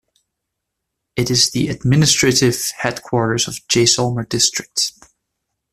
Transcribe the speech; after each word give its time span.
It 1.15 1.29
is 1.29 1.51
the 1.51 1.67
administrative 1.67 2.71
headquarters 2.77 3.47
of 3.47 3.59
Jaisalmer 3.67 4.27
District. 4.27 4.93